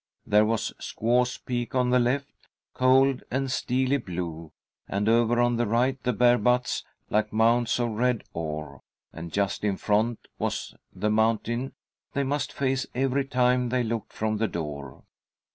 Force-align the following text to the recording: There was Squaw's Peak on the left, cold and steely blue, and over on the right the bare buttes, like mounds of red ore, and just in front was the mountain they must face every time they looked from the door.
There 0.25 0.45
was 0.47 0.73
Squaw's 0.79 1.37
Peak 1.37 1.75
on 1.75 1.91
the 1.91 1.99
left, 1.99 2.33
cold 2.73 3.21
and 3.29 3.51
steely 3.51 3.97
blue, 3.97 4.51
and 4.87 5.07
over 5.07 5.39
on 5.39 5.57
the 5.57 5.67
right 5.67 6.01
the 6.01 6.11
bare 6.11 6.39
buttes, 6.39 6.83
like 7.11 7.31
mounds 7.31 7.79
of 7.79 7.91
red 7.91 8.23
ore, 8.33 8.81
and 9.13 9.31
just 9.31 9.63
in 9.63 9.77
front 9.77 10.27
was 10.39 10.73
the 10.91 11.11
mountain 11.11 11.73
they 12.13 12.23
must 12.23 12.51
face 12.51 12.87
every 12.95 13.25
time 13.25 13.69
they 13.69 13.83
looked 13.83 14.11
from 14.11 14.37
the 14.37 14.47
door. 14.47 15.03